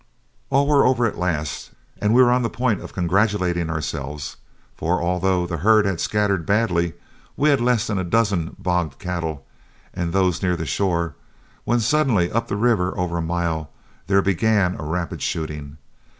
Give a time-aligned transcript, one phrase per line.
[0.49, 4.37] All were over at last, and we were on the point of congratulating ourselves,
[4.75, 6.93] for, although the herd had scattered badly,
[7.37, 9.45] we had less than a dozen bogged cattle,
[9.93, 11.13] and those near the shore,
[11.65, 13.69] when suddenly up the river over a mile,
[14.07, 15.77] there began a rapid shooting.